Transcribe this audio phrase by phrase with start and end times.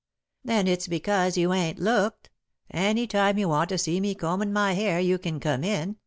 [0.43, 2.31] "Then it's because you ain't looked.
[2.71, 5.97] Any time you want to see me combin' my hair you can come in.